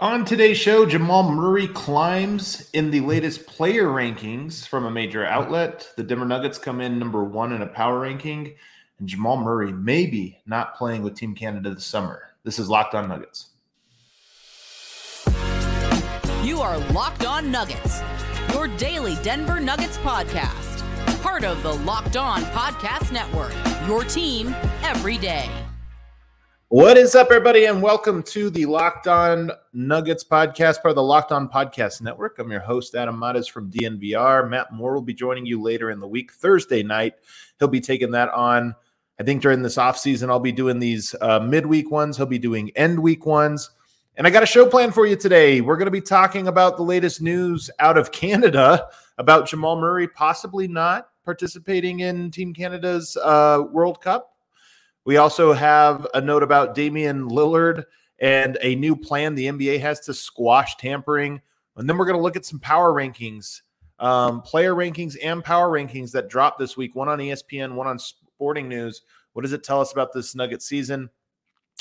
[0.00, 5.90] On today's show, Jamal Murray climbs in the latest player rankings from a major outlet.
[5.94, 8.54] The Denver Nuggets come in number one in a power ranking,
[8.98, 12.30] and Jamal Murray maybe not playing with Team Canada this summer.
[12.44, 13.50] This is Locked On Nuggets.
[16.42, 18.00] You are Locked On Nuggets,
[18.54, 20.82] your daily Denver Nuggets podcast,
[21.20, 23.52] part of the Locked On Podcast Network,
[23.86, 25.50] your team every day.
[26.70, 31.02] What is up, everybody, and welcome to the Locked On Nuggets podcast, part of the
[31.02, 32.38] Locked On Podcast Network.
[32.38, 34.48] I'm your host, Adam Mares from DNVR.
[34.48, 37.14] Matt Moore will be joining you later in the week, Thursday night.
[37.58, 38.76] He'll be taking that on.
[39.18, 42.16] I think during this off season, I'll be doing these uh, midweek ones.
[42.16, 43.70] He'll be doing end week ones.
[44.14, 45.60] And I got a show plan for you today.
[45.60, 48.86] We're going to be talking about the latest news out of Canada
[49.18, 54.29] about Jamal Murray possibly not participating in Team Canada's uh, World Cup
[55.10, 57.82] we also have a note about Damian Lillard
[58.20, 61.40] and a new plan the NBA has to squash tampering.
[61.76, 63.62] And then we're going to look at some power rankings,
[63.98, 67.98] um, player rankings, and power rankings that dropped this week one on ESPN, one on
[67.98, 69.02] Sporting News.
[69.32, 71.10] What does it tell us about this Nugget season?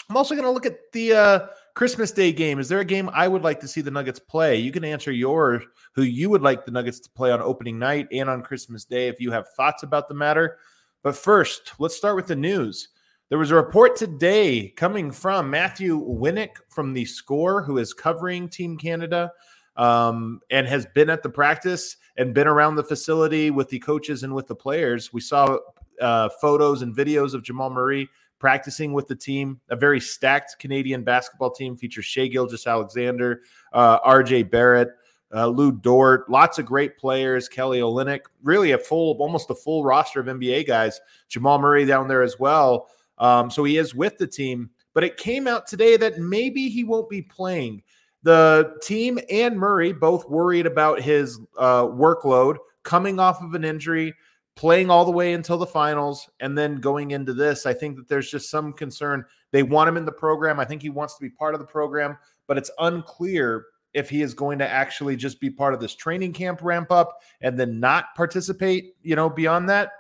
[0.10, 2.58] I'm also going to look at the uh, Christmas Day game.
[2.58, 4.56] Is there a game I would like to see the Nuggets play?
[4.56, 5.62] You can answer your
[5.94, 9.08] who you would like the Nuggets to play on opening night and on Christmas Day
[9.08, 10.58] if you have thoughts about the matter.
[11.04, 12.90] But first, let's start with the news.
[13.30, 18.50] There was a report today coming from Matthew Winnick from the Score, who is covering
[18.50, 19.32] Team Canada
[19.76, 24.24] um, and has been at the practice and been around the facility with the coaches
[24.24, 25.14] and with the players.
[25.14, 25.60] We saw
[26.02, 29.62] uh, photos and videos of Jamal Murray practicing with the team.
[29.70, 33.42] A very stacked Canadian basketball team features Shai Gilgeous-Alexander,
[33.74, 34.90] uh, RJ Barrett.
[35.32, 37.48] Uh, Lu Dort, lots of great players.
[37.48, 41.00] Kelly Olynyk, really a full, almost a full roster of NBA guys.
[41.28, 42.90] Jamal Murray down there as well.
[43.20, 46.84] Um, so he is with the team, but it came out today that maybe he
[46.84, 47.84] won't be playing.
[48.24, 54.14] The team and Murray both worried about his uh, workload coming off of an injury,
[54.56, 57.66] playing all the way until the finals, and then going into this.
[57.66, 59.24] I think that there's just some concern.
[59.52, 60.60] They want him in the program.
[60.60, 62.18] I think he wants to be part of the program,
[62.48, 66.34] but it's unclear if he is going to actually just be part of this training
[66.34, 69.92] camp ramp up and then not participate, you know, beyond that.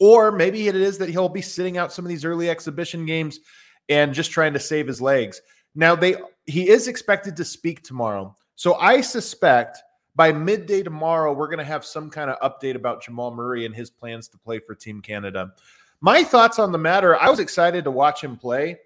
[0.00, 3.40] Or maybe it is that he'll be sitting out some of these early exhibition games
[3.88, 5.42] and just trying to save his legs.
[5.74, 6.16] Now they
[6.46, 8.34] he is expected to speak tomorrow.
[8.56, 9.78] So I suspect
[10.16, 13.74] by midday tomorrow we're going to have some kind of update about Jamal Murray and
[13.74, 15.52] his plans to play for Team Canada.
[16.00, 18.78] My thoughts on the matter, I was excited to watch him play.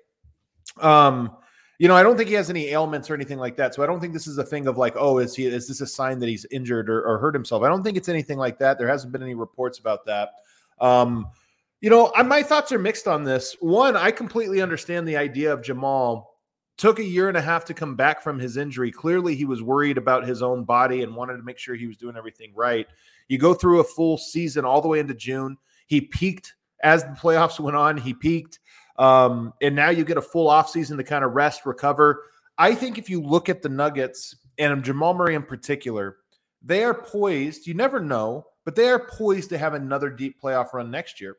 [0.81, 1.37] Um
[1.79, 3.75] you know, I don't think he has any ailments or anything like that.
[3.75, 5.81] So I don't think this is a thing of like, oh, is he is this
[5.81, 7.63] a sign that he's injured or, or hurt himself?
[7.63, 8.79] I don't think it's anything like that.
[8.79, 10.31] There hasn't been any reports about that.
[10.81, 11.27] Um,
[11.81, 13.57] you know, my thoughts are mixed on this.
[13.61, 16.31] One, I completely understand the idea of Jamal.
[16.79, 18.91] Took a year and a half to come back from his injury.
[18.91, 21.97] Clearly, he was worried about his own body and wanted to make sure he was
[21.97, 22.87] doing everything right.
[23.29, 25.57] You go through a full season all the way into June.
[25.87, 27.97] He peaked as the playoffs went on.
[27.97, 28.61] He peaked.
[28.97, 32.25] Um, and now you get a full offseason to kind of rest, recover.
[32.57, 36.17] I think if you look at the Nuggets and Jamal Murray in particular,
[36.63, 37.67] they are poised.
[37.67, 41.37] You never know but they are poised to have another deep playoff run next year.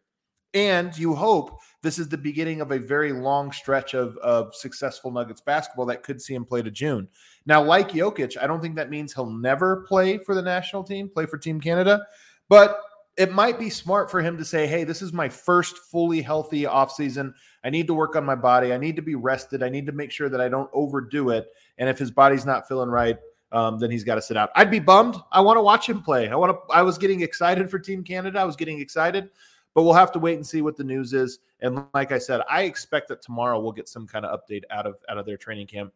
[0.54, 5.12] And you hope this is the beginning of a very long stretch of, of successful
[5.12, 7.10] Nuggets basketball that could see him play to June.
[7.46, 11.10] Now, like Jokic, I don't think that means he'll never play for the national team,
[11.10, 12.08] play for Team Canada,
[12.48, 12.80] but
[13.18, 16.64] it might be smart for him to say, hey, this is my first fully healthy
[16.64, 17.34] offseason.
[17.64, 18.74] I need to work on my body.
[18.74, 19.64] I need to be rested.
[19.64, 21.48] I need to make sure that I don't overdo it.
[21.78, 23.18] And if his body's not feeling right,
[23.56, 24.50] um, then he's got to sit out.
[24.56, 25.16] I'd be bummed.
[25.32, 26.28] I want to watch him play.
[26.30, 26.74] I want to.
[26.74, 28.40] I was getting excited for Team Canada.
[28.40, 29.30] I was getting excited,
[29.74, 31.40] but we'll have to wait and see what the news is.
[31.62, 34.86] And like I said, I expect that tomorrow we'll get some kind of update out
[34.86, 35.94] of out of their training camp.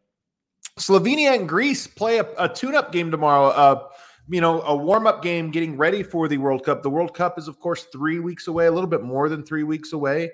[0.78, 3.48] Slovenia and Greece play a, a tune-up game tomorrow.
[3.48, 3.88] Uh,
[4.28, 6.82] you know, a warm-up game, getting ready for the World Cup.
[6.82, 9.64] The World Cup is, of course, three weeks away, a little bit more than three
[9.64, 10.30] weeks away.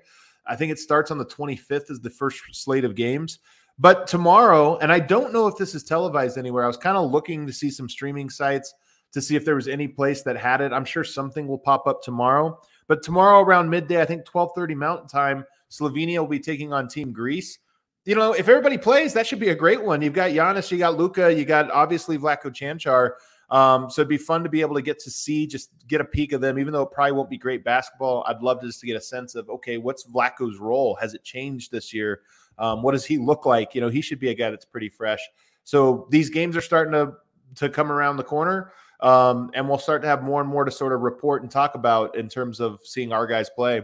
[0.46, 3.38] I think it starts on the 25th is the first slate of games.
[3.78, 6.64] But tomorrow, and I don't know if this is televised anywhere.
[6.64, 8.72] I was kind of looking to see some streaming sites
[9.12, 10.72] to see if there was any place that had it.
[10.72, 12.58] I'm sure something will pop up tomorrow.
[12.88, 17.12] But tomorrow around midday, I think 12:30 Mountain Time, Slovenia will be taking on Team
[17.12, 17.58] Greece.
[18.04, 20.00] You know, if everybody plays, that should be a great one.
[20.00, 23.12] You've got Giannis, you got Luka, you got obviously Vlatko Cancar.
[23.50, 26.04] Um, so it'd be fun to be able to get to see, just get a
[26.04, 28.24] peek of them, even though it probably won't be great basketball.
[28.26, 30.96] I'd love to just to get a sense of okay, what's Vlatko's role?
[31.00, 32.22] Has it changed this year?
[32.58, 33.74] Um, what does he look like?
[33.74, 35.20] You know, he should be a guy that's pretty fresh.
[35.64, 37.14] So these games are starting to
[37.56, 40.70] to come around the corner, um, and we'll start to have more and more to
[40.70, 43.82] sort of report and talk about in terms of seeing our guys play.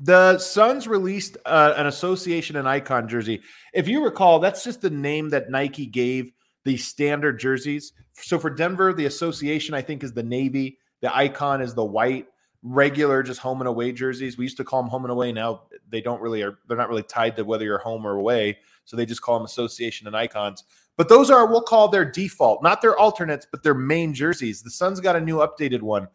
[0.00, 3.42] The Suns released uh, an association and icon jersey.
[3.72, 6.32] If you recall, that's just the name that Nike gave
[6.64, 7.92] the standard jerseys.
[8.14, 10.78] So for Denver, the association I think is the navy.
[11.00, 12.26] The icon is the white.
[12.62, 14.38] Regular, just home and away jerseys.
[14.38, 15.32] We used to call them home and away.
[15.32, 16.58] Now they don't really are.
[16.68, 18.58] They're not really tied to whether you're home or away.
[18.84, 20.64] So they just call them association and icons.
[20.96, 24.62] But those are we'll call their default, not their alternates, but their main jerseys.
[24.62, 26.08] The Suns got a new updated one.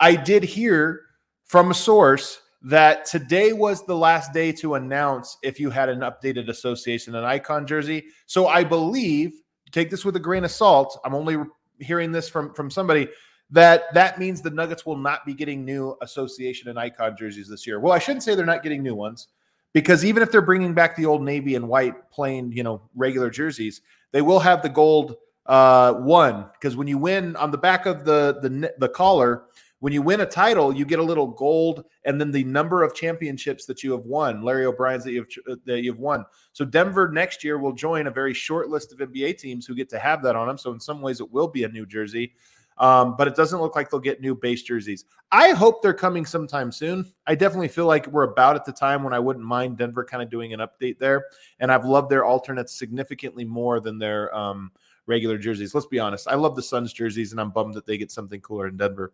[0.00, 1.02] I did hear
[1.44, 6.00] from a source that today was the last day to announce if you had an
[6.00, 8.06] updated association and icon jersey.
[8.26, 9.34] So I believe,
[9.70, 10.98] take this with a grain of salt.
[11.04, 11.36] I'm only
[11.78, 13.08] hearing this from from somebody
[13.50, 17.66] that that means the Nuggets will not be getting new association and icon jerseys this
[17.66, 17.80] year.
[17.80, 19.28] Well, I shouldn't say they're not getting new ones
[19.72, 23.30] because even if they're bringing back the old navy and white plain, you know, regular
[23.30, 23.82] jerseys,
[24.12, 28.04] they will have the gold uh, one because when you win on the back of
[28.04, 29.44] the the the collar,
[29.80, 32.94] when you win a title, you get a little gold and then the number of
[32.94, 36.24] championships that you have won, Larry O'Brien's that you've uh, that you've won.
[36.54, 39.90] So Denver next year will join a very short list of NBA teams who get
[39.90, 40.56] to have that on them.
[40.56, 42.32] So in some ways, it will be a new jersey.
[42.76, 45.04] Um, but it doesn't look like they'll get new base jerseys.
[45.30, 47.12] I hope they're coming sometime soon.
[47.26, 50.22] I definitely feel like we're about at the time when I wouldn't mind Denver kind
[50.22, 51.26] of doing an update there.
[51.60, 54.72] And I've loved their alternates significantly more than their um,
[55.06, 55.74] regular jerseys.
[55.74, 56.28] Let's be honest.
[56.28, 59.12] I love the Suns jerseys, and I'm bummed that they get something cooler in Denver.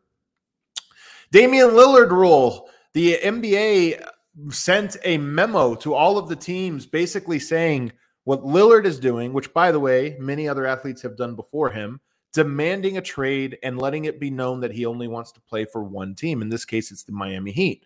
[1.30, 2.68] Damian Lillard rule.
[2.92, 4.04] The NBA
[4.48, 7.92] sent a memo to all of the teams basically saying
[8.24, 12.00] what Lillard is doing, which, by the way, many other athletes have done before him,
[12.32, 15.82] demanding a trade and letting it be known that he only wants to play for
[15.82, 16.42] one team.
[16.42, 17.84] In this case, it's the Miami Heat.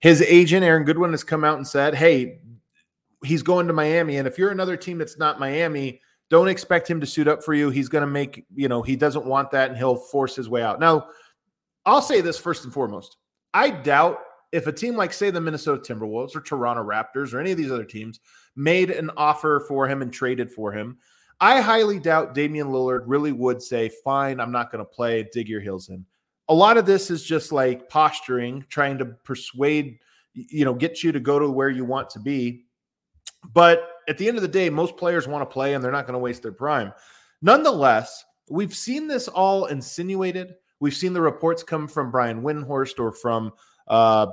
[0.00, 2.40] His agent, Aaron Goodwin, has come out and said, hey,
[3.24, 4.18] he's going to Miami.
[4.18, 6.00] And if you're another team that's not Miami,
[6.30, 7.70] don't expect him to suit up for you.
[7.70, 10.62] He's going to make, you know, he doesn't want that and he'll force his way
[10.62, 10.78] out.
[10.78, 11.08] Now,
[11.86, 13.16] I'll say this first and foremost.
[13.54, 14.20] I doubt
[14.52, 17.72] if a team like, say, the Minnesota Timberwolves or Toronto Raptors or any of these
[17.72, 18.20] other teams
[18.56, 20.98] made an offer for him and traded for him,
[21.40, 25.48] I highly doubt Damian Lillard really would say, fine, I'm not going to play, dig
[25.48, 26.04] your heels in.
[26.48, 29.98] A lot of this is just like posturing, trying to persuade,
[30.32, 32.64] you know, get you to go to where you want to be.
[33.52, 36.06] But at the end of the day, most players want to play and they're not
[36.06, 36.92] going to waste their prime.
[37.42, 43.12] Nonetheless, we've seen this all insinuated We've seen the reports come from Brian Windhorst or
[43.12, 43.52] from
[43.88, 44.28] uh,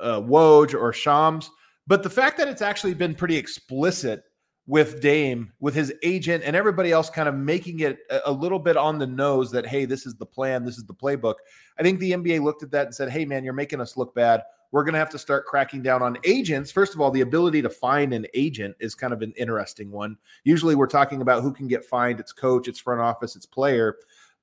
[0.00, 1.50] uh, Woj or Shams,
[1.86, 4.24] but the fact that it's actually been pretty explicit
[4.66, 8.76] with Dame, with his agent, and everybody else kind of making it a, little bit
[8.76, 11.34] on the nose that, hey, this is the plan, this is the playbook.
[11.78, 14.14] I think the NBA looked at that and said, hey, man, you're making us look
[14.14, 14.42] bad.
[14.72, 16.70] We're going to have to start cracking down on agents.
[16.70, 20.16] First of all, the ability to find an agent is kind of an interesting one.
[20.44, 22.18] Usually we're talking about who can get fined.
[22.18, 23.96] It's coach, it's front office, it's player.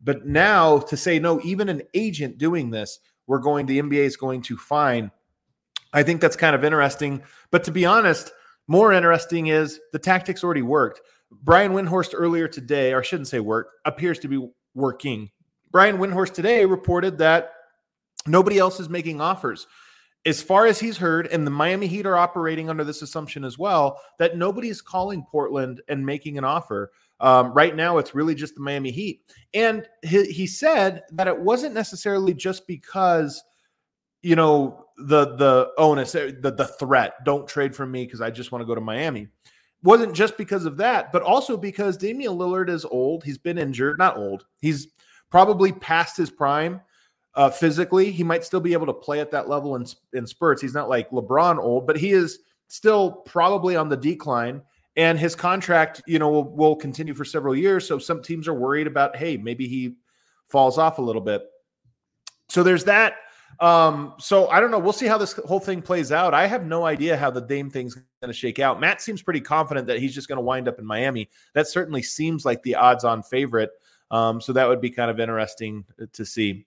[0.04, 4.18] But now to say no, even an agent doing this, we're going, the NBA is
[4.18, 5.12] going to fine.
[5.94, 7.24] I think that's kind of interesting.
[7.50, 8.32] But to be honest,
[8.72, 11.02] more interesting is the tactics already worked.
[11.44, 15.30] Brian Windhorst earlier today, or I shouldn't say work, appears to be working.
[15.72, 17.52] Brian Windhorst today reported that
[18.26, 19.68] nobody else is making offers.
[20.26, 23.58] As far as he's heard, and the Miami Heat are operating under this assumption as
[23.58, 26.92] well, that nobody is calling Portland and making an offer.
[27.20, 29.22] Um, right now, it's really just the Miami Heat.
[29.54, 33.44] And he, he said that it wasn't necessarily just because,
[34.22, 38.30] you know, the the onus, uh, the the threat, don't trade for me because I
[38.30, 39.28] just want to go to Miami.
[39.84, 43.24] Wasn't just because of that, but also because Damian Lillard is old.
[43.24, 44.46] He's been injured, not old.
[44.62, 44.90] He's
[45.32, 46.82] probably past his prime
[47.34, 48.12] uh, physically.
[48.12, 50.62] He might still be able to play at that level in in spurts.
[50.62, 54.62] He's not like LeBron old, but he is still probably on the decline
[54.98, 57.88] and his contract, you know, will, will continue for several years.
[57.88, 59.96] So some teams are worried about, hey, maybe he
[60.50, 61.44] falls off a little bit.
[62.50, 63.16] So there's that.
[63.60, 64.80] Um, so I don't know.
[64.80, 66.34] We'll see how this whole thing plays out.
[66.34, 68.80] I have no idea how the Dame thing's going to shake out.
[68.80, 71.30] Matt seems pretty confident that he's just going to wind up in Miami.
[71.54, 73.72] That certainly seems like the odds-on favorite.
[74.10, 76.66] Um, so that would be kind of interesting to see.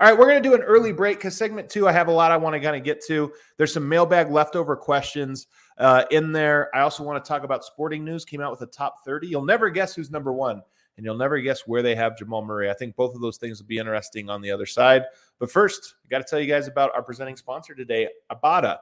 [0.00, 2.12] All right, we're going to do an early break because segment two, I have a
[2.12, 3.32] lot I want to kind of get to.
[3.56, 5.46] There's some mailbag leftover questions
[5.78, 6.74] uh, in there.
[6.74, 8.24] I also want to talk about sporting news.
[8.24, 9.28] Came out with a top 30.
[9.28, 10.62] You'll never guess who's number one,
[10.96, 12.70] and you'll never guess where they have Jamal Murray.
[12.70, 15.04] I think both of those things will be interesting on the other side.
[15.38, 18.78] But first, I got to tell you guys about our presenting sponsor today, Ibotta.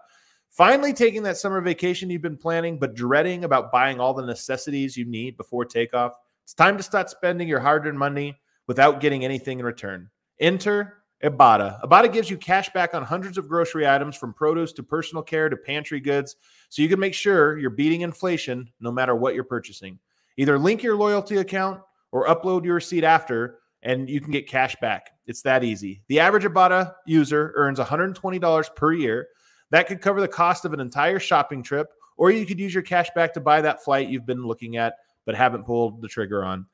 [0.50, 4.96] Finally, taking that summer vacation you've been planning, but dreading about buying all the necessities
[4.96, 6.12] you need before takeoff.
[6.44, 10.10] It's time to start spending your hard earned money without getting anything in return.
[10.40, 11.80] Enter Ibotta.
[11.82, 15.48] Ibotta gives you cash back on hundreds of grocery items from produce to personal care
[15.48, 16.36] to pantry goods
[16.68, 19.98] so you can make sure you're beating inflation no matter what you're purchasing.
[20.36, 21.80] Either link your loyalty account
[22.12, 25.10] or upload your receipt after and you can get cash back.
[25.26, 26.02] It's that easy.
[26.06, 29.28] The average Ibotta user earns $120 per year.
[29.70, 32.82] That could cover the cost of an entire shopping trip, or you could use your
[32.82, 36.44] cash back to buy that flight you've been looking at but haven't pulled the trigger
[36.44, 36.66] on.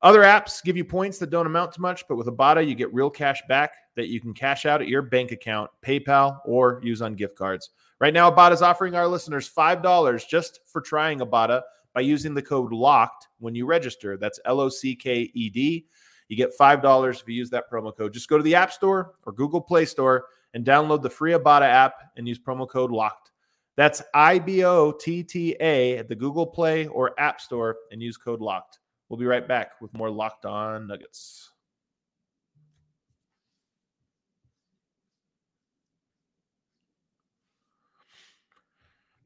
[0.00, 2.94] Other apps give you points that don't amount to much, but with Ibotta, you get
[2.94, 7.02] real cash back that you can cash out at your bank account, PayPal, or use
[7.02, 7.70] on gift cards.
[8.00, 11.62] Right now, Ibotta is offering our listeners $5 just for trying Ibotta
[11.98, 14.16] by using the code LOCKED when you register.
[14.16, 15.84] That's L O C K E D.
[16.28, 18.12] You get $5 if you use that promo code.
[18.12, 21.62] Just go to the App Store or Google Play Store and download the free Ibotta
[21.62, 23.32] app and use promo code LOCKED.
[23.76, 28.00] That's I B O T T A at the Google Play or App Store and
[28.00, 28.78] use code LOCKED.
[29.08, 31.50] We'll be right back with more Locked On Nuggets.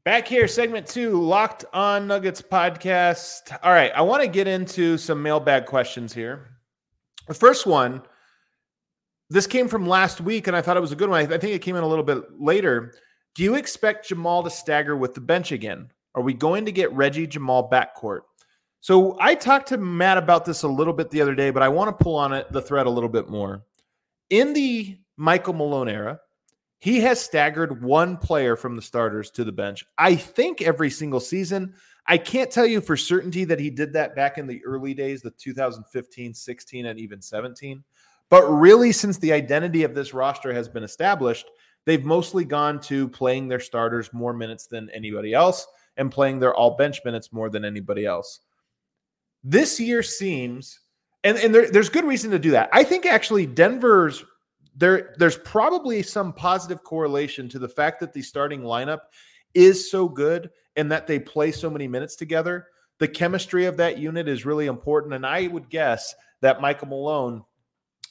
[0.05, 3.57] Back here, segment two, Locked On Nuggets podcast.
[3.63, 6.57] All right, I want to get into some mailbag questions here.
[7.29, 8.03] The first one,
[9.31, 11.21] this came from last week, and I thought it was a good one.
[11.21, 12.95] I think it came in a little bit later.
[13.37, 15.93] Do you expect Jamal to stagger with the bench again?
[16.17, 18.23] Are we going to get Reggie Jamal backcourt?
[18.81, 21.69] So I talked to Matt about this a little bit the other day, but I
[21.69, 23.63] want to pull on it the thread a little bit more.
[24.31, 26.19] In the Michael Malone era,
[26.83, 29.85] he has staggered one player from the starters to the bench.
[29.99, 31.75] I think every single season.
[32.09, 35.23] I can't tell you for certainty that he did that back in the early days,
[35.23, 37.85] the 2015, 16, and even 17.
[38.29, 41.47] But really, since the identity of this roster has been established,
[41.87, 45.65] they've mostly gone to playing their starters more minutes than anybody else
[45.99, 48.41] and playing their all bench minutes more than anybody else.
[49.45, 50.81] This year seems,
[51.23, 52.71] and, and there, there's good reason to do that.
[52.73, 54.25] I think actually Denver's
[54.77, 59.01] there there's probably some positive correlation to the fact that the starting lineup
[59.55, 62.69] is so good and that they play so many minutes together.
[62.99, 65.15] The chemistry of that unit is really important.
[65.15, 67.45] And I would guess that Michael Malone,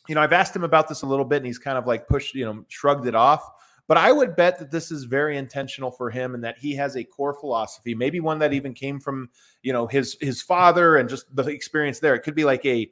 [0.08, 2.08] you know, I've asked him about this a little bit and he's kind of like
[2.08, 3.50] pushed, you know, shrugged it off.
[3.88, 6.96] But I would bet that this is very intentional for him and that he has
[6.96, 9.30] a core philosophy, maybe one that even came from,
[9.64, 12.16] you know, his his father and just the experience there.
[12.16, 12.90] It could be like a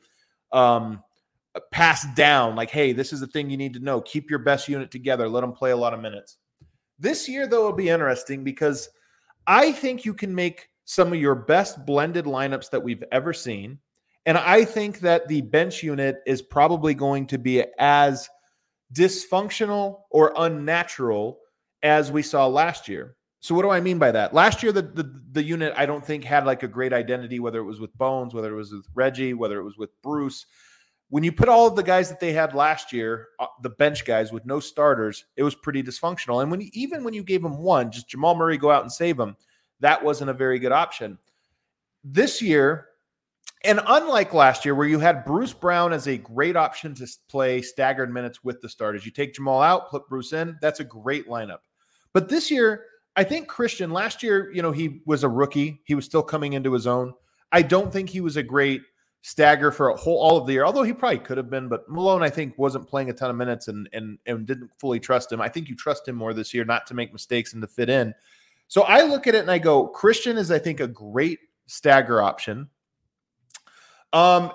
[0.52, 1.04] um
[1.56, 4.02] Uh, passed down like hey this is the thing you need to know.
[4.02, 5.28] Keep your best unit together.
[5.28, 6.38] Let them play a lot of minutes.
[7.00, 8.88] This year though will be interesting because
[9.48, 13.80] i think you can make some of your best blended lineups that we've ever seen
[14.28, 18.30] and i think that the bench unit is probably going to be as
[18.94, 21.40] dysfunctional or unnatural
[21.82, 23.16] as we saw last year.
[23.40, 24.36] So what do i mean by that?
[24.36, 27.60] Last year the, the, the unit i don't think had like a great identity whether
[27.60, 30.46] it was with bones whether it was with reggie whether it was with bruce
[31.10, 34.06] when you put all of the guys that they had last year, uh, the bench
[34.06, 36.42] guys with no starters, it was pretty dysfunctional.
[36.42, 39.18] And when even when you gave them one, just Jamal Murray go out and save
[39.18, 39.36] them,
[39.80, 41.18] that wasn't a very good option.
[42.04, 42.86] This year,
[43.64, 47.62] and unlike last year, where you had Bruce Brown as a great option to play
[47.62, 50.58] staggered minutes with the starters, you take Jamal out, put Bruce in.
[50.62, 51.60] That's a great lineup.
[52.14, 52.86] But this year,
[53.16, 53.92] I think Christian.
[53.92, 55.82] Last year, you know, he was a rookie.
[55.84, 57.14] He was still coming into his own.
[57.52, 58.82] I don't think he was a great
[59.22, 60.66] stagger for a whole all of the year.
[60.66, 63.36] Although he probably could have been, but Malone I think wasn't playing a ton of
[63.36, 65.42] minutes and and and didn't fully trust him.
[65.42, 67.90] I think you trust him more this year not to make mistakes and to fit
[67.90, 68.14] in.
[68.68, 72.22] So I look at it and I go, Christian is I think a great stagger
[72.22, 72.70] option.
[74.14, 74.52] Um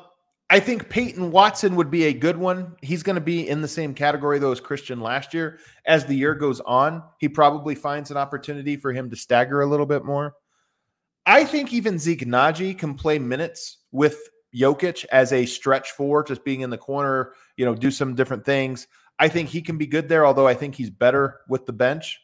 [0.50, 2.76] I think Peyton Watson would be a good one.
[2.83, 5.59] He's going to be in the same category though as Christian last year.
[5.87, 9.66] As the year goes on, he probably finds an opportunity for him to stagger a
[9.66, 10.35] little bit more.
[11.26, 16.44] I think even Zeke Nnaji can play minutes with Jokic as a stretch four, just
[16.44, 18.87] being in the corner, you know, do some different things.
[19.18, 22.20] I think he can be good there, although I think he's better with the bench.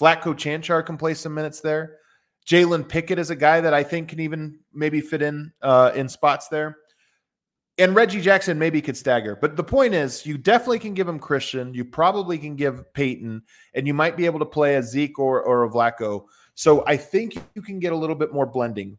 [0.00, 1.98] Vlatko Cancar can play some minutes there.
[2.46, 6.08] Jalen Pickett is a guy that I think can even maybe fit in uh, in
[6.08, 6.78] spots there.
[7.76, 9.36] And Reggie Jackson maybe could stagger.
[9.36, 11.74] But the point is, you definitely can give him Christian.
[11.74, 13.42] You probably can give Peyton,
[13.74, 16.24] and you might be able to play a Zeke or, or a Vlatko.
[16.54, 18.98] So I think you can get a little bit more blending.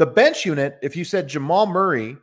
[0.00, 2.16] The bench unit, if you said Jamal Murray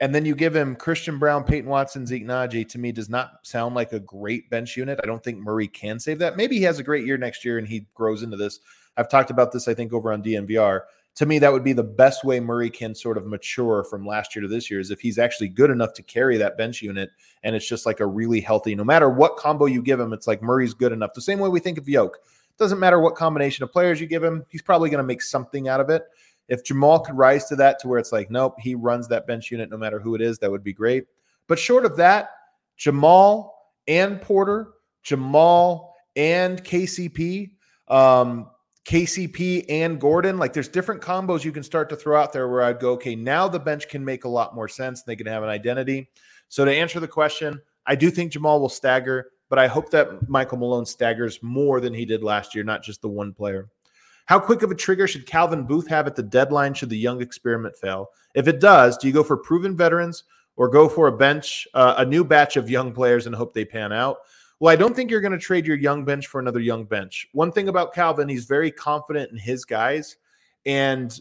[0.00, 3.40] and then you give him Christian Braun, Peyton Watson, Zeke Nnaji, to me does not
[3.42, 4.98] sound like a great bench unit.
[5.02, 6.38] I don't think Murray can save that.
[6.38, 8.60] Maybe he has a great year next year and he grows into this.
[8.96, 10.84] I've talked about this, I think, over on DNVR.
[11.16, 14.34] To me, that would be the best way Murray can sort of mature from last
[14.34, 17.10] year to this year is if he's actually good enough to carry that bench unit
[17.42, 20.26] and it's just like a really healthy, no matter what combo you give him, it's
[20.26, 21.12] like Murray's good enough.
[21.12, 22.20] The same way we think of Yoke.
[22.56, 25.68] Doesn't matter what combination of players you give him, he's probably going to make something
[25.68, 26.06] out of it.
[26.48, 29.50] If Jamal could rise to that to where it's like, nope, he runs that bench
[29.50, 31.04] unit no matter who it is, that would be great.
[31.46, 32.30] But short of that,
[32.76, 33.54] Jamal
[33.86, 37.50] and Porter, Jamal and KCP,
[37.88, 38.50] um,
[38.84, 42.62] KCP and Gordon, like there's different combos you can start to throw out there where
[42.62, 45.02] I'd go, okay, now the bench can make a lot more sense.
[45.02, 46.10] and They can have an identity.
[46.48, 49.30] So to answer the question, I do think Jamal will stagger.
[49.50, 53.00] but I hope that Michael Malone staggers more than he did last year, not just
[53.00, 53.68] the one player.
[54.28, 57.22] How quick of a trigger should Calvin Booth have at the deadline should the young
[57.22, 58.10] experiment fail?
[58.34, 60.24] If it does, do you go for proven veterans
[60.56, 63.64] or go for a bench, uh, a new batch of young players and hope they
[63.64, 64.18] pan out?
[64.60, 67.26] Well, I don't think you're going to trade your young bench for another young bench.
[67.32, 70.18] One thing about Calvin, he's very confident in his guys.
[70.66, 71.18] And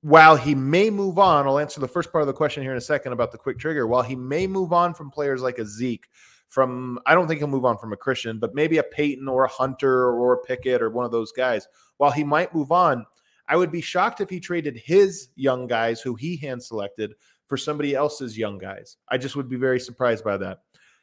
[0.00, 2.78] while he may move on, I'll answer the first part of the question here in
[2.78, 3.86] a second about the quick trigger.
[3.86, 6.08] While he may move on from players like a Zeke,
[6.48, 9.44] from I don't think he'll move on from a Christian, but maybe a Peyton or
[9.44, 11.66] a Hunter or a Pickett or one of those guys.
[11.96, 13.06] While he might move on,
[13.48, 17.14] I would be shocked if he traded his young guys who he hand selected
[17.46, 18.96] for somebody else's young guys.
[19.08, 20.62] I just would be very surprised by that.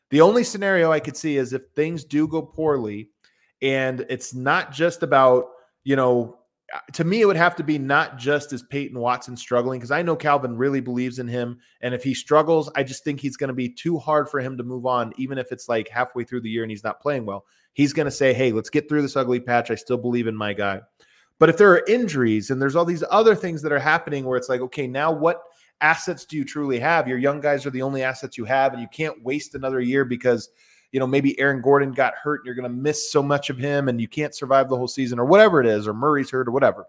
[0.09, 3.09] The only scenario I could see is if things do go poorly
[3.61, 5.47] and it's not just about,
[5.83, 6.37] you know,
[6.93, 10.01] to me, it would have to be not just as Peyton Watson struggling, because I
[10.01, 11.59] know Calvin really believes in him.
[11.81, 14.57] And if he struggles, I just think he's going to be too hard for him
[14.57, 17.25] to move on, even if it's like halfway through the year and he's not playing
[17.25, 17.45] well.
[17.73, 19.71] He's going to say, hey, let's get through this ugly patch.
[19.71, 20.81] I still believe in my guy.
[21.39, 24.37] But if there are injuries and there's all these other things that are happening where
[24.37, 25.41] it's like, okay, now what
[25.81, 27.07] assets do you truly have?
[27.07, 30.05] Your young guys are the only assets you have, and you can't waste another year
[30.05, 30.49] because
[30.93, 33.57] you know, maybe Aaron Gordon got hurt and you're going to miss so much of
[33.57, 36.47] him and you can't survive the whole season or whatever it is, or Murray's hurt
[36.47, 36.85] or whatever.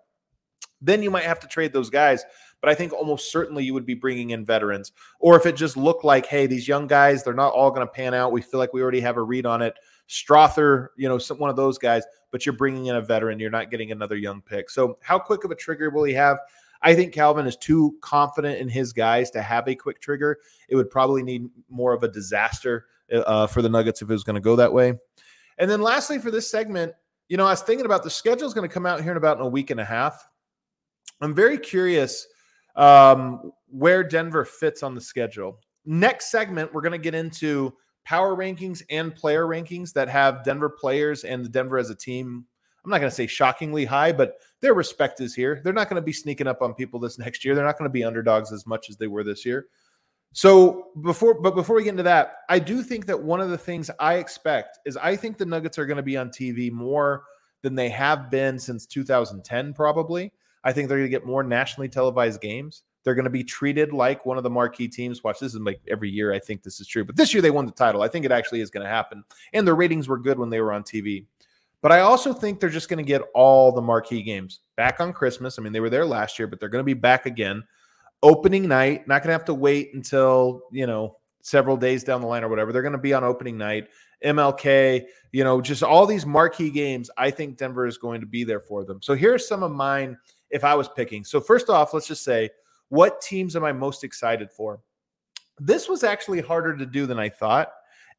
[0.80, 2.23] Then you might have to trade those guys.
[2.61, 4.92] But I think almost certainly you would be bringing in veterans.
[5.20, 7.92] Or if it just looked like, hey, these young guys, they're not all going to
[7.92, 8.32] pan out.
[8.32, 9.75] We feel like we already have a read on it.
[10.08, 13.38] Strawther, you know, some, one of those guys, but you're bringing in a veteran.
[13.38, 14.70] You're not getting another young pick.
[14.70, 16.38] So, how quick of a trigger will he have?
[16.80, 20.38] I think Calvin is too confident in his guys to have a quick trigger.
[20.68, 24.25] It would probably need more of a disaster uh, for the Nuggets if it was
[24.25, 24.94] going to go that way.
[25.59, 26.92] And then lastly, for this segment,
[27.28, 29.16] you know, I was thinking about the schedule is going to come out here in
[29.16, 30.26] about in a week and a half.
[31.21, 32.26] I'm very curious
[32.76, 35.61] um, where Denver fits on the schedule.
[35.87, 40.68] Next segment, we're going to get into power rankings and player rankings that have Denver
[40.68, 42.44] players and the Denver as a team.
[42.85, 45.61] I'm not going to say shockingly high, but their respect is here.
[45.64, 47.54] They're not going to be sneaking up on people this next year.
[47.54, 49.66] They're not going to be underdogs as much as they were this year.
[50.34, 53.58] So before, but before we get into that, I do think that one of the
[53.58, 57.23] things I expect is I think the Nuggets are going to be on TV more
[57.62, 60.32] than they have been since 2010, probably.
[60.64, 62.82] I think they're going to get more nationally televised games.
[63.04, 65.23] They're going to be treated like one of the marquee teams.
[65.23, 66.32] Watch, this is like every year.
[66.32, 68.02] I think this is true, but this year they won the title.
[68.02, 70.60] I think it actually is going to happen, and their ratings were good when they
[70.60, 71.26] were on TV.
[71.80, 75.12] But I also think they're just going to get all the marquee games back on
[75.12, 75.60] Christmas.
[75.60, 77.62] I mean, they were there last year, but they're going to be back again
[78.25, 79.06] opening night.
[79.06, 82.49] Not going to have to wait until, you know, several days down the line or
[82.49, 82.73] whatever.
[82.73, 83.89] They're going to be on opening night.
[84.25, 87.10] MLK, you know, just all these marquee games.
[87.19, 89.00] I think Denver is going to be there for them.
[89.02, 90.17] So here's some of mine
[90.50, 91.23] if I was picking.
[91.23, 92.49] So, first off, let's just say,
[92.89, 94.80] what teams am I most excited for?
[95.58, 97.71] This was actually harder to do than I thought.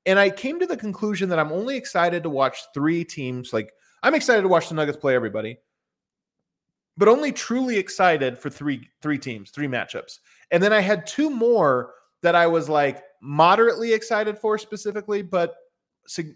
[0.05, 3.51] And I came to the conclusion that I'm only excited to watch three teams.
[3.51, 5.57] Like, I'm excited to watch the Nuggets play everybody
[6.97, 10.19] but only truly excited for three three teams, three matchups.
[10.51, 15.55] And then I had two more that I was like moderately excited for specifically, but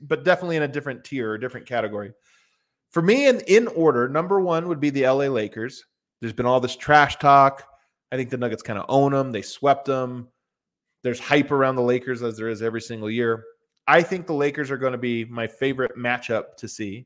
[0.01, 2.11] but definitely in a different tier, a different category.
[2.91, 5.85] For me, in, in order, number one would be the LA Lakers.
[6.21, 7.63] There's been all this trash talk.
[8.11, 9.31] I think the Nuggets kind of own them.
[9.31, 10.27] They swept them.
[11.03, 13.43] There's hype around the Lakers as there is every single year.
[13.87, 17.05] I think the Lakers are going to be my favorite matchup to see.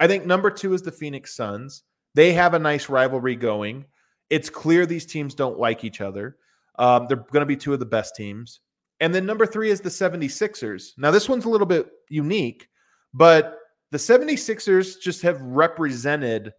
[0.00, 1.82] I think number two is the Phoenix Suns.
[2.14, 3.86] They have a nice rivalry going.
[4.30, 6.36] It's clear these teams don't like each other.
[6.78, 8.60] Um, they're going to be two of the best teams.
[9.00, 10.92] And then number three is the 76ers.
[10.96, 12.68] Now, this one's a little bit unique,
[13.12, 13.58] but
[13.90, 16.52] the 76ers just have represented,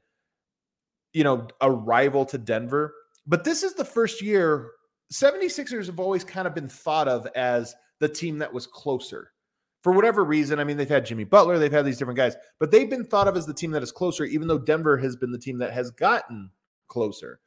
[1.13, 2.93] you know, a rival to Denver.
[3.25, 4.71] But this is the first year
[5.13, 9.31] 76ers have always kind of been thought of as the team that was closer
[9.85, 12.71] for whatever reason, I mean, they've had Jimmy Butler, they've had these different guys, but
[12.71, 15.31] they've been thought of as the team that is closer, even though Denver has been
[15.31, 16.49] the team that has gotten
[16.87, 17.39] closer.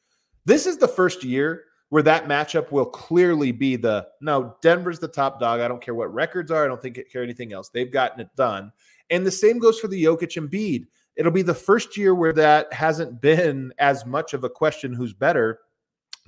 [0.45, 5.09] This is the first year where that matchup will clearly be the no, Denver's the
[5.09, 5.59] top dog.
[5.59, 7.71] I don't care what records are, I don't think it care anything else.
[7.71, 8.71] They've gotten it done.
[9.11, 10.87] And the same goes for the Jokic and Embiid.
[11.17, 15.13] It'll be the first year where that hasn't been as much of a question who's
[15.13, 15.59] better.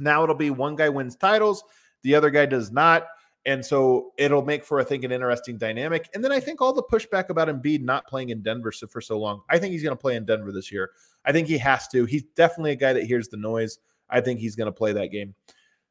[0.00, 1.62] Now it'll be one guy wins titles,
[2.02, 3.06] the other guy does not.
[3.46, 6.10] And so it'll make for, I think, an interesting dynamic.
[6.14, 9.18] And then I think all the pushback about Embiid not playing in Denver for so
[9.18, 10.90] long, I think he's going to play in Denver this year.
[11.24, 12.04] I think he has to.
[12.04, 13.78] He's definitely a guy that hears the noise.
[14.10, 15.34] I think he's going to play that game.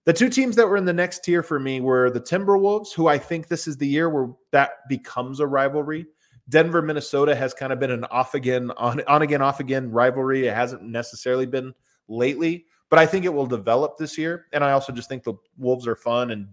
[0.06, 3.08] The two teams that were in the next tier for me were the Timberwolves, who
[3.08, 6.06] I think this is the year where that becomes a rivalry.
[6.50, 10.48] Denver, Minnesota has kind of been an off again, on, on again, off again rivalry.
[10.48, 11.74] It hasn't necessarily been
[12.08, 14.48] lately, but I think it will develop this year.
[14.52, 16.48] And I also just think the Wolves are fun and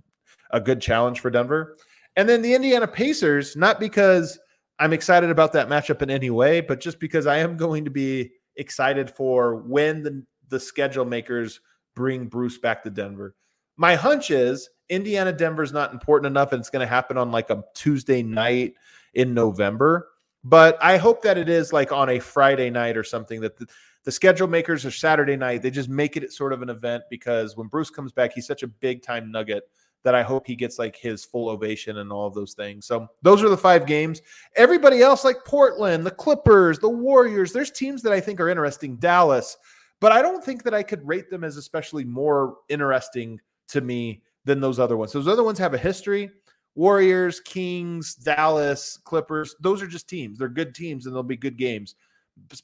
[0.50, 1.76] a good challenge for Denver.
[2.16, 4.38] And then the Indiana Pacers, not because
[4.78, 7.90] I'm excited about that matchup in any way, but just because I am going to
[7.90, 11.60] be excited for when the, the schedule makers
[11.94, 13.34] bring Bruce back to Denver.
[13.76, 17.30] My hunch is Indiana Denver is not important enough and it's going to happen on
[17.30, 18.74] like a Tuesday night
[19.14, 20.08] in November.
[20.44, 23.66] But I hope that it is like on a Friday night or something that the,
[24.04, 25.60] the schedule makers are Saturday night.
[25.60, 28.62] They just make it sort of an event because when Bruce comes back, he's such
[28.62, 29.64] a big time nugget
[30.04, 32.86] that I hope he gets like his full ovation and all of those things.
[32.86, 34.22] So those are the five games.
[34.54, 38.96] Everybody else, like Portland, the Clippers, the Warriors, there's teams that I think are interesting.
[38.96, 39.56] Dallas,
[40.00, 44.22] but I don't think that I could rate them as especially more interesting to me
[44.44, 45.12] than those other ones.
[45.12, 46.30] Those other ones have a history.
[46.76, 50.38] Warriors, Kings, Dallas, Clippers, those are just teams.
[50.38, 51.94] They're good teams and they'll be good games.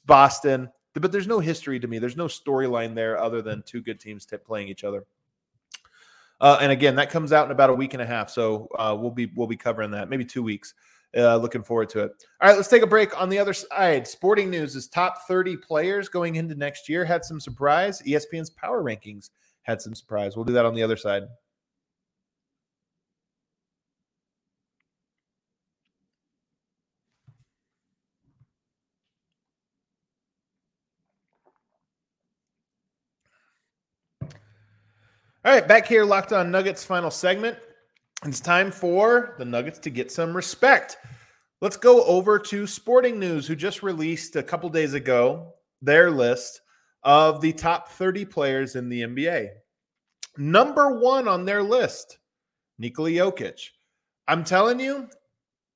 [0.05, 1.97] Boston, but there's no history to me.
[1.97, 5.05] There's no storyline there other than two good teams playing each other.
[6.41, 8.95] Uh, and again, that comes out in about a week and a half, so uh,
[8.97, 10.73] we'll be we'll be covering that maybe two weeks.
[11.15, 12.11] Uh, looking forward to it.
[12.41, 13.19] All right, let's take a break.
[13.21, 17.23] On the other side, sporting news is top 30 players going into next year had
[17.23, 18.01] some surprise.
[18.01, 19.29] ESPN's power rankings
[19.61, 20.35] had some surprise.
[20.35, 21.23] We'll do that on the other side.
[35.45, 37.57] All right, back here, Locked On Nuggets final segment.
[38.25, 40.95] It's time for the Nuggets to get some respect.
[41.59, 45.51] Let's go over to Sporting News, who just released a couple days ago
[45.81, 46.61] their list
[47.03, 49.49] of the top 30 players in the NBA.
[50.37, 52.19] Number one on their list,
[52.79, 53.67] Nikola Jokic.
[54.29, 55.09] I'm telling you,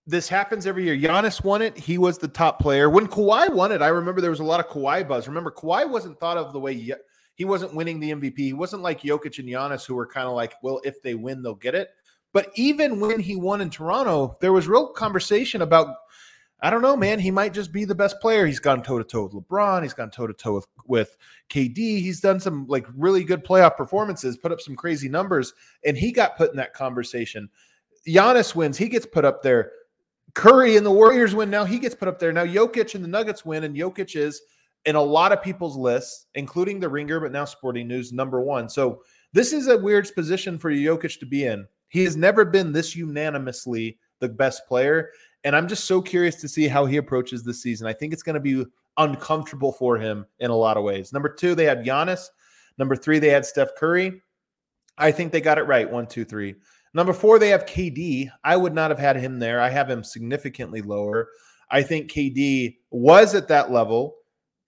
[0.06, 0.96] this happens every year.
[0.96, 1.78] Giannis won it.
[1.78, 2.90] He was the top player.
[2.90, 5.28] When Kawhi won it, I remember there was a lot of Kawhi buzz.
[5.28, 6.72] Remember, Kawhi wasn't thought of the way
[7.38, 8.40] he wasn't winning the MVP.
[8.40, 11.44] He wasn't like Jokic and Giannis, who were kind of like, well, if they win,
[11.44, 11.92] they'll get it.
[12.34, 15.96] But even when he won in Toronto, there was real conversation about,
[16.62, 18.48] I don't know, man, he might just be the best player.
[18.48, 19.84] He's gone toe to toe with LeBron.
[19.84, 21.16] He's gone toe to toe with
[21.52, 21.78] KD.
[21.78, 25.54] He's done some like really good playoff performances, put up some crazy numbers,
[25.86, 27.50] and he got put in that conversation.
[28.08, 29.74] Giannis wins, he gets put up there.
[30.34, 31.52] Curry and the Warriors win.
[31.52, 32.34] Now he gets put up there.
[32.34, 34.42] Now Jokic and the Nuggets win, and Jokic is
[34.88, 38.70] in a lot of people's lists, including the Ringer, but now Sporting News number one.
[38.70, 41.68] So this is a weird position for Jokic to be in.
[41.90, 45.12] He has never been this unanimously the best player,
[45.44, 47.86] and I'm just so curious to see how he approaches this season.
[47.86, 51.12] I think it's going to be uncomfortable for him in a lot of ways.
[51.12, 52.28] Number two, they had Giannis.
[52.78, 54.22] Number three, they had Steph Curry.
[54.98, 55.90] I think they got it right.
[55.90, 56.56] One, two, three.
[56.94, 58.30] Number four, they have KD.
[58.44, 59.60] I would not have had him there.
[59.60, 61.28] I have him significantly lower.
[61.70, 64.17] I think KD was at that level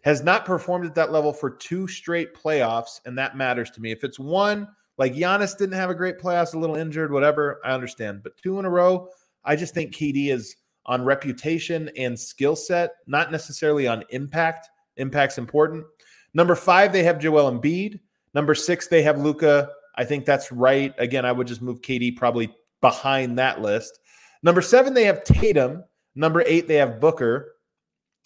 [0.04, 3.92] has not performed at that level for two straight playoffs, and that matters to me.
[3.92, 7.72] If it's one, like Giannis didn't have a great playoffs, a little injured, whatever, I
[7.72, 8.24] understand.
[8.24, 9.10] But two in a row,
[9.44, 14.70] I just think KD is on reputation and skill set, not necessarily on impact.
[14.98, 15.86] Impact's important.
[16.34, 18.00] Number five, they have Joel Embiid.
[18.34, 19.70] Number six, they have Luka.
[19.96, 20.94] I think that's right.
[20.98, 24.00] Again, I would just move KD probably behind that list.
[24.44, 25.84] Number seven, they have Tatum.
[26.16, 27.56] Number eight, they have Booker.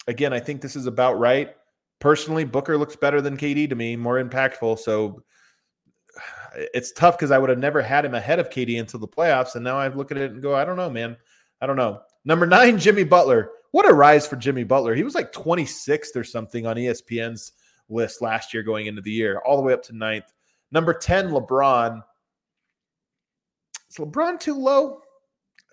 [0.06, 1.54] Again, I think this is about right
[2.04, 4.78] personally, Booker looks better than KD to me, more impactful.
[4.78, 5.22] So
[6.54, 9.54] it's tough because I would have never had him ahead of KD until the playoffs.
[9.54, 11.16] And now I look at it and go, I don't know, man.
[11.62, 12.02] I don't know.
[12.26, 13.52] Number nine, Jimmy Butler.
[13.70, 14.94] What a rise for Jimmy Butler.
[14.94, 17.52] He was like 26th or something on ESPN's
[17.88, 20.30] list last year going into the year, all the way up to ninth.
[20.72, 22.02] Number 10, LeBron.
[23.88, 25.00] Is LeBron too low?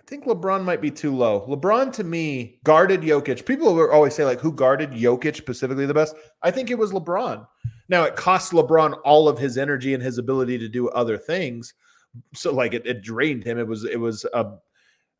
[0.07, 1.45] Think LeBron might be too low.
[1.47, 3.45] LeBron to me guarded Jokic.
[3.45, 6.15] People always say like who guarded Jokic specifically the best.
[6.41, 7.47] I think it was LeBron.
[7.87, 11.73] Now it cost LeBron all of his energy and his ability to do other things.
[12.33, 13.57] So like it, it drained him.
[13.57, 14.53] It was it was a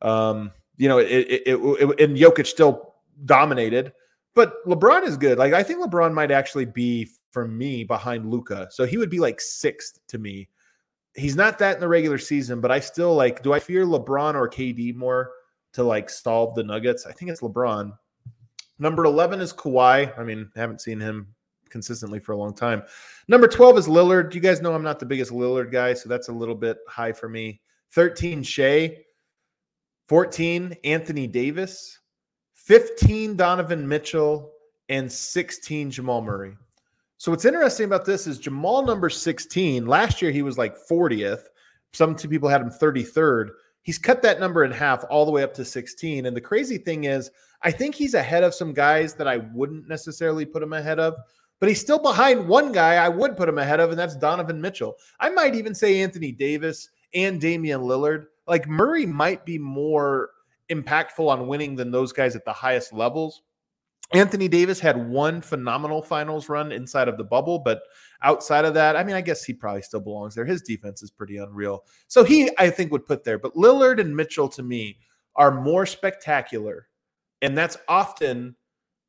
[0.02, 3.92] um you know it it, it, it and Jokic still dominated.
[4.34, 5.38] But LeBron is good.
[5.38, 8.68] Like I think LeBron might actually be for me behind Luka.
[8.70, 10.48] So he would be like sixth to me
[11.14, 14.34] he's not that in the regular season, but I still like, do I fear LeBron
[14.34, 15.30] or KD more
[15.74, 17.06] to like solve the Nuggets?
[17.06, 17.92] I think it's LeBron.
[18.78, 20.18] Number 11 is Kawhi.
[20.18, 21.28] I mean, haven't seen him
[21.70, 22.82] consistently for a long time.
[23.28, 24.34] Number 12 is Lillard.
[24.34, 27.12] You guys know I'm not the biggest Lillard guy, so that's a little bit high
[27.12, 27.60] for me.
[27.92, 28.98] 13, Shai.
[30.08, 31.98] 14, Anthony Davis.
[32.54, 34.52] 15, Donovan Mitchell.
[34.88, 36.54] And 16, Jamal Murray.
[37.22, 39.86] So what's interesting about this is Jamal number 16.
[39.86, 41.44] Last year he was like 40th.
[41.92, 43.50] Some two people had him 33rd.
[43.82, 46.26] He's cut that number in half all the way up to 16.
[46.26, 47.30] And the crazy thing is,
[47.62, 51.14] I think he's ahead of some guys that I wouldn't necessarily put him ahead of,
[51.60, 54.60] but he's still behind one guy I would put him ahead of, and that's Donovan
[54.60, 54.96] Mitchell.
[55.20, 58.24] I might even say Anthony Davis and Damian Lillard.
[58.48, 60.30] Like Murray might be more
[60.70, 63.42] impactful on winning than those guys at the highest levels.
[64.14, 67.82] Anthony Davis had one phenomenal finals run inside of the bubble, but
[68.22, 70.44] outside of that, I mean, I guess he probably still belongs there.
[70.44, 71.84] His defense is pretty unreal.
[72.08, 73.38] So he, I think, would put there.
[73.38, 74.98] But Lillard and Mitchell to me
[75.36, 76.88] are more spectacular.
[77.40, 78.54] And that's often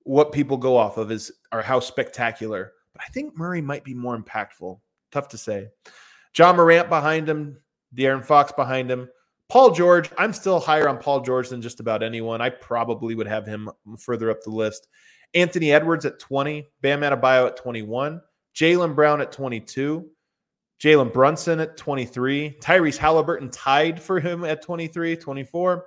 [0.03, 2.71] what people go off of is are how spectacular.
[2.93, 4.79] But I think Murray might be more impactful.
[5.11, 5.67] Tough to say.
[6.37, 7.57] Ja Morant behind him,
[7.95, 9.09] De'Aaron Fox behind him.
[9.53, 12.41] Paul George, I'm still higher on Paul George than just about anyone.
[12.41, 14.87] I probably would have him further up the list.
[15.35, 18.19] Anthony Edwards at 20, Bam Adebayo at 21,
[18.55, 20.09] Jaylen Brown at 22,
[20.81, 25.85] Jalen Brunson at 23, Tyrese Halliburton tied for him at 23, 24,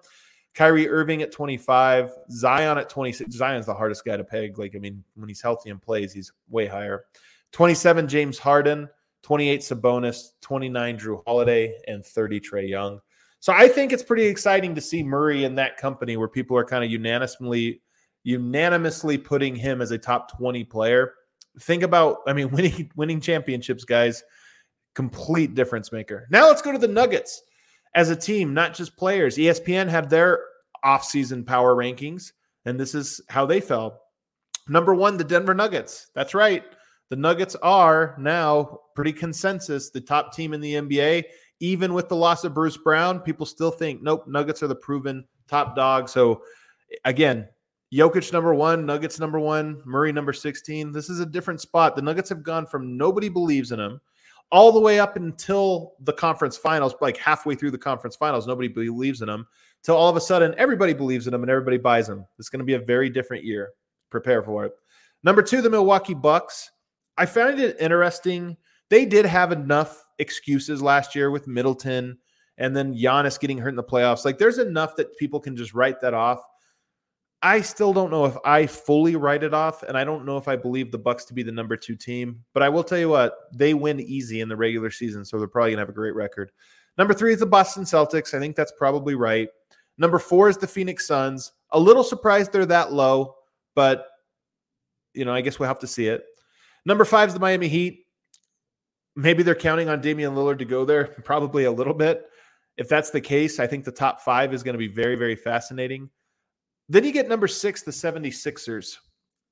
[0.55, 3.35] Kyrie Irving at 25, Zion at 26.
[3.35, 4.61] Zion's the hardest guy to peg.
[4.61, 7.07] Like, I mean, when he's healthy and plays, he's way higher.
[7.51, 8.89] 27, James Harden,
[9.25, 13.01] 28, Sabonis, 29, Jrue Holiday, and 30, Trae Young.
[13.41, 16.65] So I think it's pretty exciting to see Murray in that company where people are
[16.65, 17.81] kind of unanimously
[18.27, 21.15] unanimously putting him as a top 20 player.
[21.61, 24.23] Think about, I mean, winning winning championships, guys,
[24.95, 26.27] complete difference maker.
[26.31, 27.43] Now let's go to the Nuggets
[27.95, 29.37] as a team, not just players.
[29.37, 30.41] ESPN had their
[30.85, 32.33] offseason power rankings,
[32.65, 34.01] and this is how they fell.
[34.69, 36.09] Number one, the Denver Nuggets.
[36.15, 36.65] That's right.
[37.11, 41.25] The Nuggets are now pretty consensus the top team in the NBA
[41.61, 45.25] even with the loss of Bruce Brown, people still think, nope, Nuggets are the proven
[45.49, 46.09] top dog.
[46.09, 46.43] So
[47.05, 47.49] again,
[47.93, 50.93] Jokic number one, Nuggets number one, Murray number 16.
[50.93, 51.97] This is a different spot.
[51.97, 54.01] The Nuggets have gone from nobody believes in them
[54.53, 58.69] all the way up until the conference finals, like halfway through the conference finals, nobody
[58.69, 59.47] believes in them.
[59.83, 62.27] Till all of a sudden, everybody believes in them and everybody buys them.
[62.39, 63.71] It's going to be a very different year.
[64.11, 64.73] Prepare for it.
[65.23, 66.71] Number two, the Milwaukee Bucks.
[67.17, 68.57] I found it interesting.
[68.89, 72.19] They did have enough excuses last year with Middleton
[72.59, 74.25] and then Giannis getting hurt in the playoffs.
[74.25, 76.41] Like there's enough that people can just write that off.
[77.43, 80.49] I still don't know if I fully write it off, and I don't know if
[80.49, 82.43] I believe the Bucks to be the number two team.
[82.55, 85.47] But I will tell you what, they win easy in the regular season, so they're
[85.47, 86.51] probably gonna have a great record.
[86.97, 88.33] Number three is the Boston Celtics.
[88.33, 89.49] I think that's probably right.
[89.99, 91.53] Number four is the Phoenix Suns.
[91.71, 93.37] A little surprised they're that low,
[93.75, 94.07] but
[95.13, 96.25] you know, I guess we'll have to see it.
[96.87, 98.06] Number five is the Miami Heat.
[99.17, 102.27] Maybe they're counting on Damian Lillard to go there, probably a little bit.
[102.77, 105.35] If that's the case, I think the top five is going to be very, very
[105.35, 106.11] fascinating.
[106.89, 108.99] Then you get number six, the 76ers.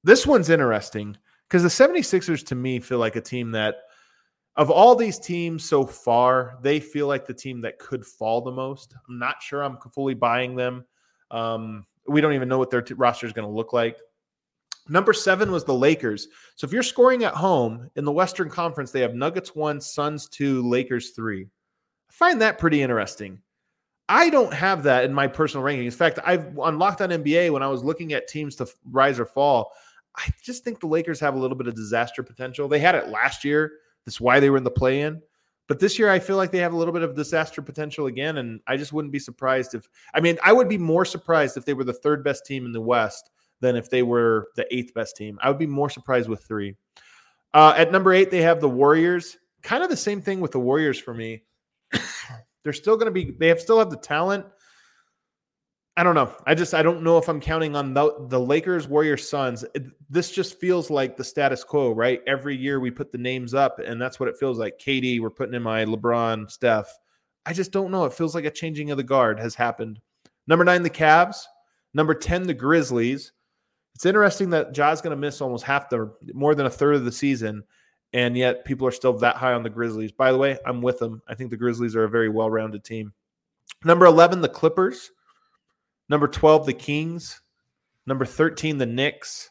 [0.05, 1.17] This one's interesting
[1.49, 3.77] because the 76ers to me feel like a team that,
[4.57, 8.53] of all these teams so far, they feel like the team that could fall the
[8.53, 8.95] most.
[9.09, 10.85] I'm not sure I'm fully buying them.
[11.31, 13.97] Um, we don't even know what their t- roster is going to look like.
[14.89, 16.29] Number seven was the Lakers.
[16.57, 20.29] So if you're scoring at home in the Western Conference, they have Nuggets one, Suns
[20.29, 21.43] two, Lakers three.
[21.45, 23.41] I find that pretty interesting.
[24.09, 25.87] I don't have that in my personal ranking.
[25.87, 29.19] In fact, I've on Locked On NBA when I was looking at teams to rise
[29.19, 29.73] or fall.
[30.17, 32.69] I just think the Lakers have a little bit of disaster potential.
[32.69, 33.73] They had it last year.
[34.05, 35.23] That's why they were in the play-in.
[35.67, 38.37] But this year, I feel like they have a little bit of disaster potential again,
[38.37, 39.89] and I just wouldn't be surprised if.
[40.13, 42.73] I mean, I would be more surprised if they were the third best team in
[42.73, 43.31] the West
[43.65, 45.39] than if they were the eighth best team.
[45.43, 46.77] I would be more surprised with three.
[47.55, 49.39] Uh, at number eight, they have the Warriors.
[49.63, 51.45] Kind of the same thing with the Warriors for me.
[52.63, 53.31] They're still going to be.
[53.31, 54.45] They have still have the talent.
[55.97, 56.35] I don't know.
[56.45, 59.65] I just I don't know if I'm counting on the, the Lakers, Warriors, Suns.
[59.75, 62.21] It, this just feels like the status quo, right?
[62.27, 64.79] Every year we put the names up, and that's what it feels like.
[64.79, 66.93] KD, we're putting in my LeBron, Steph.
[67.47, 68.05] I just don't know.
[68.05, 70.01] It feels like a changing of the guard has happened.
[70.47, 71.45] Number nine, the Cavs.
[71.95, 73.33] Number ten, the Grizzlies.
[73.95, 77.05] It's interesting that Ja's going to miss almost half the more than a third of
[77.05, 77.63] the season,
[78.13, 80.13] and yet people are still that high on the Grizzlies.
[80.13, 81.23] By the way, I'm with them.
[81.29, 83.13] I think the Grizzlies are a very well-rounded team.
[83.85, 85.11] Number 11, the Clippers.
[86.09, 87.41] Number 12, the Kings.
[88.07, 89.51] Number 13, the Knicks.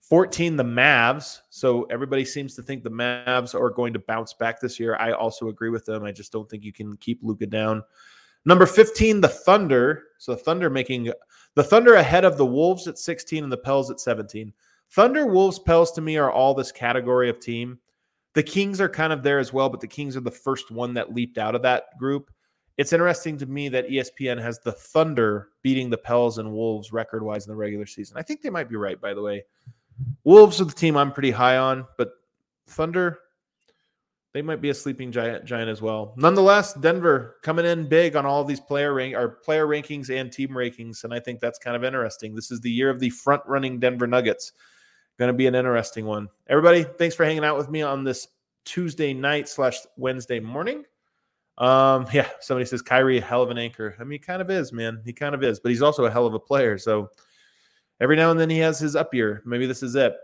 [0.00, 1.38] 14, the Mavs.
[1.50, 4.96] So everybody seems to think the Mavs are going to bounce back this year.
[4.96, 6.04] I also agree with them.
[6.04, 7.82] I just don't think you can keep Luka down.
[8.44, 10.04] Number 15, the Thunder.
[10.18, 11.12] So the Thunder making
[11.54, 14.52] the Thunder ahead of the Wolves at 16 and the Pels at 17.
[14.90, 17.78] Thunder, Wolves, Pels to me are all this category of team.
[18.34, 20.94] The Kings are kind of there as well, but the Kings are the first one
[20.94, 22.30] that leaped out of that group.
[22.76, 27.22] It's interesting to me that ESPN has the Thunder beating the Pels and Wolves record
[27.22, 28.16] wise in the regular season.
[28.16, 29.44] I think they might be right, by the way.
[30.24, 32.12] Wolves are the team I'm pretty high on, but
[32.66, 33.18] Thunder,
[34.32, 36.14] they might be a sleeping giant giant as well.
[36.16, 40.50] Nonetheless, Denver coming in big on all these player rank our player rankings and team
[40.50, 42.34] rankings, and I think that's kind of interesting.
[42.34, 44.52] This is the year of the front running Denver Nuggets.
[45.18, 46.28] Going to be an interesting one.
[46.48, 48.28] Everybody, thanks for hanging out with me on this
[48.64, 50.84] Tuesday night slash Wednesday morning.
[51.58, 53.96] Um, yeah, somebody says Kyrie a hell of an anchor.
[53.98, 55.02] I mean, he kind of is, man.
[55.04, 56.78] He kind of is, but he's also a hell of a player.
[56.78, 57.10] So
[58.00, 59.42] every now and then he has his up year.
[59.44, 60.14] Maybe this is it.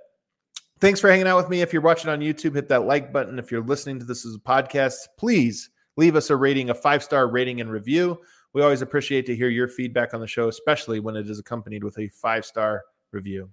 [0.79, 1.63] Thanks for hanging out with me.
[1.63, 3.39] If you're watching on YouTube, hit that like button.
[3.39, 7.03] If you're listening to this as a podcast, please leave us a rating, a five
[7.03, 8.19] star rating and review.
[8.53, 11.83] We always appreciate to hear your feedback on the show, especially when it is accompanied
[11.83, 13.51] with a five star review.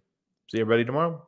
[0.51, 1.25] See everybody tomorrow.